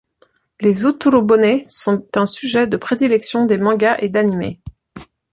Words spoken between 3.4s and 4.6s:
de mangas et d'animes.